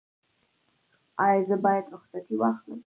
ایا 1.25 1.41
زه 1.49 1.55
باید 1.63 1.85
رخصتي 1.93 2.35
واخلم؟ 2.37 2.79